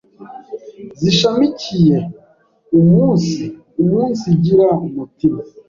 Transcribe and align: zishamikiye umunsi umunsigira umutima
zishamikiye 1.01 1.97
umunsi 2.77 3.41
umunsigira 3.81 4.67
umutima 4.85 5.41